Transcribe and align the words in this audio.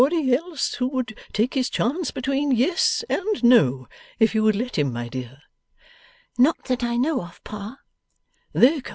'Is 0.01 0.09
there 0.09 0.17
anybody 0.17 0.35
else 0.35 0.73
who 0.73 0.87
would 0.87 1.15
take 1.31 1.53
his 1.53 1.69
chance 1.69 2.09
between 2.09 2.49
Yes 2.49 3.03
and 3.07 3.43
No, 3.43 3.87
if 4.17 4.33
you 4.33 4.41
would 4.41 4.55
let 4.55 4.75
him, 4.75 4.91
my 4.91 5.07
dear?' 5.07 5.43
'Not 6.39 6.63
that 6.63 6.83
I 6.83 6.97
know 6.97 7.21
of, 7.21 7.43
Pa. 7.43 7.77